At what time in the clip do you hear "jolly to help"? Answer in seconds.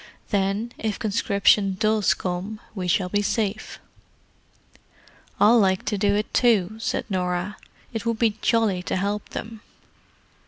8.41-9.29